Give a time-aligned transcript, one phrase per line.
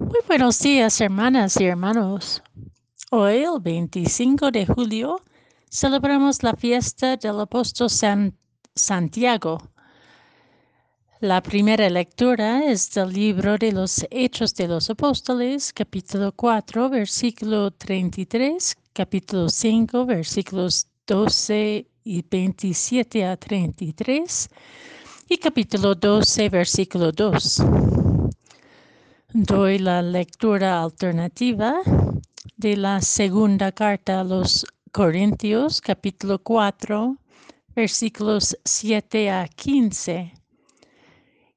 [0.00, 2.40] Muy buenos días, hermanas y hermanos.
[3.10, 5.20] Hoy, el 25 de julio,
[5.68, 8.32] celebramos la fiesta del apóstol San
[8.76, 9.58] Santiago.
[11.18, 17.72] La primera lectura es del libro de los Hechos de los Apóstoles, capítulo 4, versículo
[17.72, 24.48] 33, capítulo 5, versículos 12 y 27 a 33,
[25.28, 27.62] y capítulo 12, versículo 2.
[29.34, 31.82] Doy la lectura alternativa
[32.56, 37.14] de la segunda carta a los Corintios, capítulo 4,
[37.76, 40.32] versículos 7 a 15.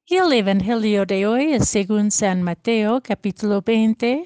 [0.06, 4.24] Y el Evangelio de hoy es según San Mateo, capítulo 20,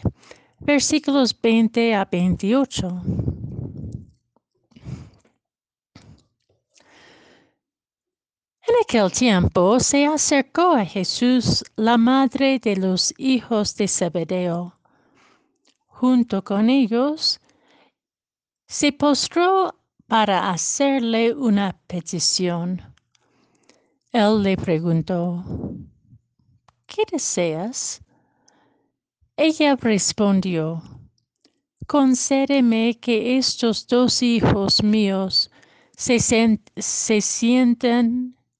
[0.59, 3.03] versículos 20 a 28.
[8.87, 14.79] Aquel tiempo se acercó a Jesús la madre de los hijos de Zebedeo.
[15.89, 17.41] Junto con ellos
[18.69, 19.75] se postró
[20.07, 22.81] para hacerle una petición.
[24.13, 25.45] Él le preguntó,
[26.87, 28.01] ¿qué deseas?
[29.37, 30.81] Ella respondió,
[31.89, 35.51] concédeme que estos dos hijos míos
[35.97, 38.36] se, se sienten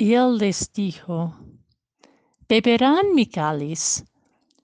[0.00, 1.34] y él les dijo,
[2.48, 4.02] beberán mi cáliz,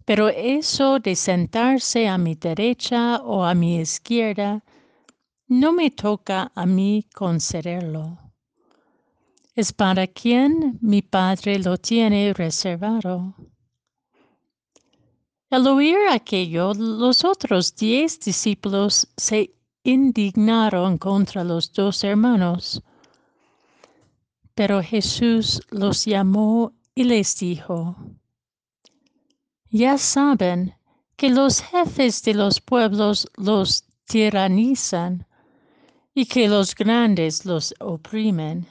[0.06, 4.64] pero eso de sentarse a mi derecha o a mi izquierda,
[5.46, 8.18] no me toca a mí concederlo.
[9.54, 13.34] Es para quien mi Padre lo tiene reservado.
[15.50, 22.82] Al oír aquello, los otros diez discípulos se indignaron contra los dos hermanos.
[24.56, 27.94] Pero Jesús los llamó y les dijo,
[29.68, 30.74] ya saben
[31.14, 35.26] que los jefes de los pueblos los tiranizan
[36.14, 38.66] y que los grandes los oprimen.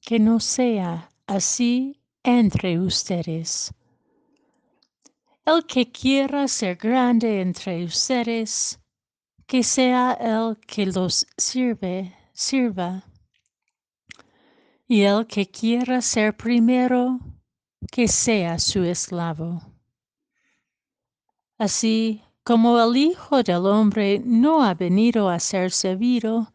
[0.00, 3.74] Que no sea así entre ustedes.
[5.44, 8.80] El que quiera ser grande entre ustedes,
[9.46, 13.04] que sea el que los sirve, sirva
[14.90, 17.20] y el que quiera ser primero,
[17.92, 19.62] que sea su esclavo.
[21.58, 26.52] Así como el Hijo del Hombre no ha venido a ser servido,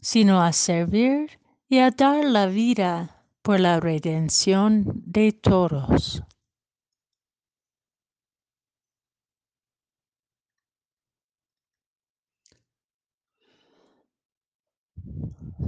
[0.00, 1.38] sino a servir
[1.68, 6.22] y a dar la vida por la redención de todos.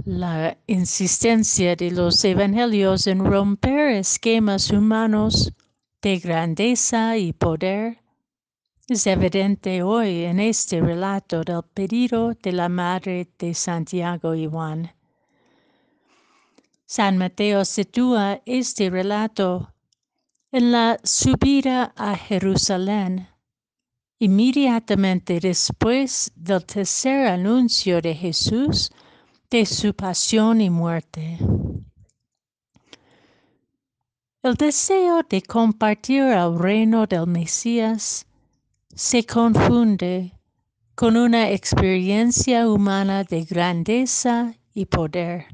[0.05, 5.53] La insistencia de los evangelios en romper esquemas humanos
[6.01, 7.99] de grandeza y poder
[8.87, 14.91] es evidente hoy en este relato del pedido de la madre de Santiago y Juan.
[16.85, 19.73] San Mateo sitúa este relato
[20.51, 23.27] en la subida a Jerusalén,
[24.17, 28.91] inmediatamente después del tercer anuncio de Jesús
[29.49, 31.39] de su pasión y muerte.
[34.43, 38.25] El deseo de compartir el reino del Mesías
[38.93, 40.33] se confunde
[40.95, 45.45] con una experiencia humana de grandeza y poder,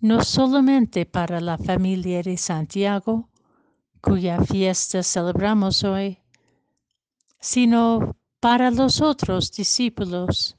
[0.00, 3.28] no solamente para la familia de Santiago,
[4.00, 6.18] cuya fiesta celebramos hoy,
[7.40, 10.57] sino para los otros discípulos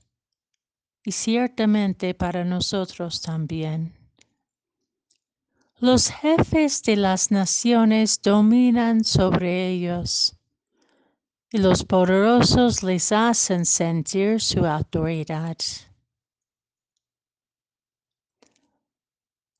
[1.04, 3.94] y ciertamente para nosotros también.
[5.80, 10.36] Los jefes de las naciones dominan sobre ellos
[11.51, 15.57] y los poderosos les hacen sentir su autoridad.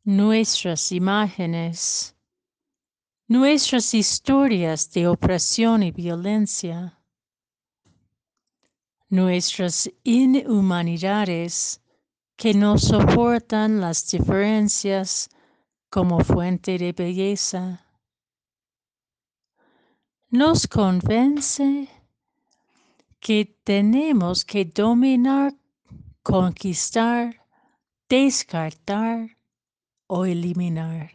[0.04, 2.16] Nuestras imágenes,
[3.28, 6.99] nuestras historias de opresión y violencia,
[9.10, 11.82] nuestras inhumanidades
[12.36, 15.30] que no soportan las diferencias
[15.90, 17.86] como fuente de belleza.
[20.32, 21.90] nos convence
[23.20, 25.54] que tenemos que dominar,
[26.22, 27.36] conquistar,
[28.08, 29.38] descartar
[30.08, 31.12] o eliminar.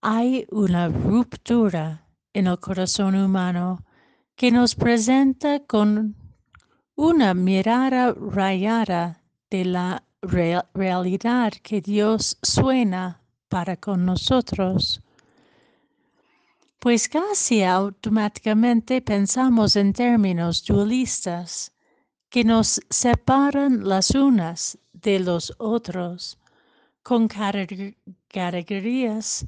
[0.00, 3.84] Hay una ruptura en el corazón humano
[4.36, 6.16] que nos presenta con
[6.94, 15.02] una mirada rayada de la realidad que Dios suena para con nosotros.
[16.78, 21.72] Pues casi automáticamente pensamos en términos dualistas
[22.28, 26.38] que nos separan las unas de los otros
[27.02, 27.28] con
[28.28, 29.46] categorías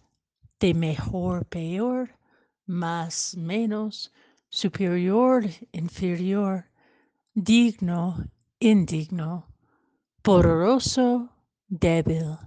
[0.60, 2.10] de mejor, peor,
[2.66, 4.12] más, menos,
[4.54, 5.42] superior,
[5.72, 6.64] inferior,
[7.34, 8.24] digno,
[8.60, 9.48] indigno,
[10.22, 11.28] poderoso,
[11.68, 12.38] débil,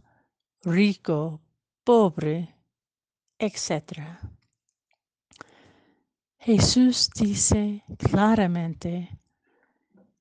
[0.64, 1.42] rico,
[1.84, 2.56] pobre,
[3.38, 4.22] etc.
[6.40, 9.10] Jesús dice claramente,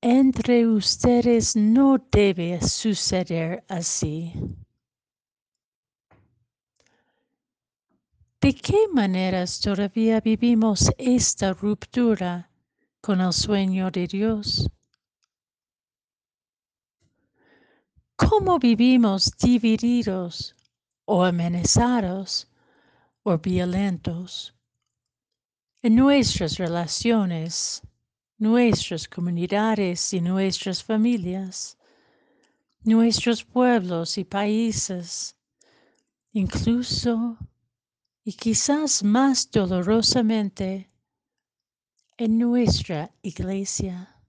[0.01, 4.33] entre ustedes no debe suceder así.
[8.39, 12.51] ¿De qué maneras todavía vivimos esta ruptura
[13.01, 14.69] con el sueño de Dios?
[18.15, 20.55] ¿Cómo vivimos divididos
[21.05, 22.47] o amenazados
[23.23, 24.53] o violentos
[25.81, 27.81] en nuestras relaciones,
[28.37, 31.75] nuestras comunidades y nuestras familias,
[32.83, 35.35] nuestros pueblos y países,
[36.33, 37.37] incluso
[38.27, 40.91] y quizás más dolorosamente
[42.17, 44.21] en nuestra iglesia.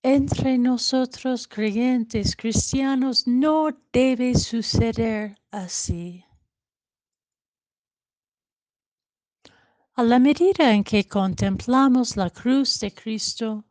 [0.00, 6.24] Entre nosotros creyentes cristianos no debe suceder así.
[9.94, 13.64] A la medida en que contemplamos la cruz de Cristo,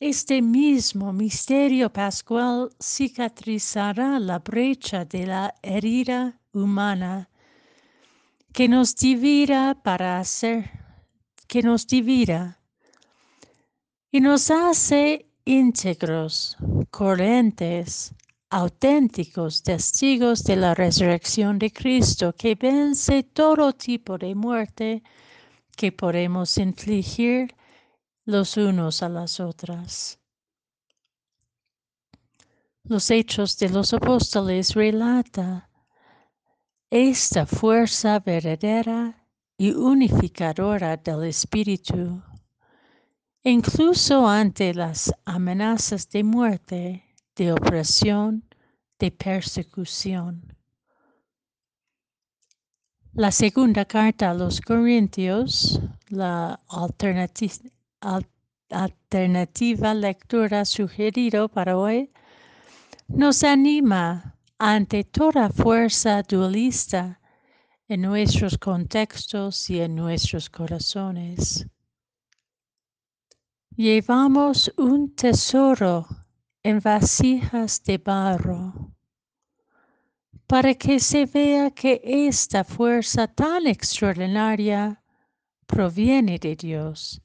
[0.00, 7.28] este mismo misterio pascual cicatrizará la brecha de la herida humana
[8.52, 10.70] que nos divida para hacer,
[11.48, 12.60] que nos divida
[14.12, 16.56] y nos hace íntegros,
[16.90, 18.14] corrientes,
[18.50, 25.02] auténticos testigos de la resurrección de Cristo que vence todo tipo de muerte
[25.76, 27.57] que podemos infligir
[28.28, 30.18] los unos a las otras.
[32.84, 35.70] Los hechos de los apóstoles relata
[36.90, 39.26] esta fuerza verdadera
[39.56, 42.22] y unificadora del Espíritu,
[43.44, 47.04] incluso ante las amenazas de muerte,
[47.34, 48.44] de opresión,
[48.98, 50.54] de persecución.
[53.14, 62.12] La segunda carta a los Corintios, la alternativa alternativa lectura sugerido para hoy
[63.08, 67.20] nos anima ante toda fuerza dualista
[67.88, 71.66] en nuestros contextos y en nuestros corazones.
[73.76, 76.06] Llevamos un tesoro
[76.62, 78.92] en vasijas de barro
[80.46, 85.02] para que se vea que esta fuerza tan extraordinaria
[85.66, 87.22] proviene de Dios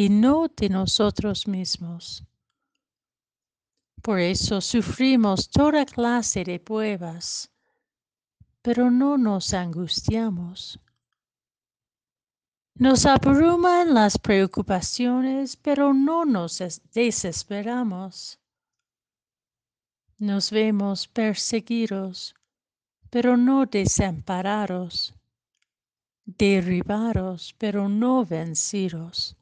[0.00, 2.24] y no de nosotros mismos.
[4.00, 7.50] Por eso sufrimos toda clase de pruebas,
[8.62, 10.80] pero no nos angustiamos.
[12.76, 16.62] Nos abruman las preocupaciones, pero no nos
[16.94, 18.38] desesperamos.
[20.16, 22.34] Nos vemos perseguidos,
[23.10, 25.14] pero no desamparados,
[26.24, 29.36] derribados, pero no vencidos.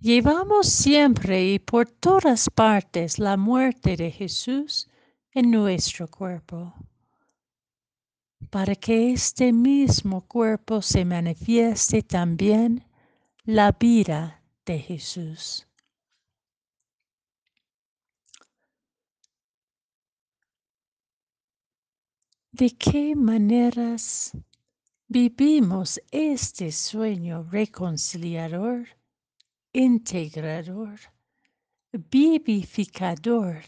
[0.00, 4.88] Llevamos siempre y por todas partes la muerte de Jesús
[5.32, 6.72] en nuestro cuerpo,
[8.48, 12.86] para que este mismo cuerpo se manifieste también
[13.42, 15.66] la vida de Jesús.
[22.52, 24.30] ¿De qué maneras
[25.08, 28.97] vivimos este sueño reconciliador?
[29.72, 30.98] Integrador,
[31.92, 33.62] vivificador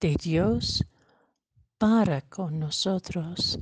[0.00, 0.84] de Dios
[1.78, 3.58] para con nosotros.